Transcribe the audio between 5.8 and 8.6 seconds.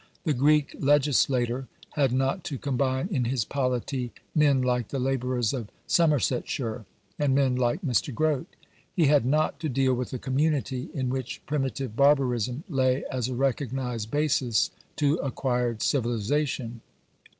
Somersetshire, and men like Mr. Grote.